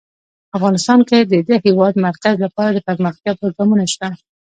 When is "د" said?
1.31-1.33, 1.49-1.51